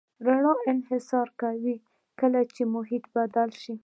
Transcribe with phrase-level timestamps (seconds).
[0.25, 1.75] رڼا انکسار کوي
[2.19, 3.75] کله چې محیط بدل شي.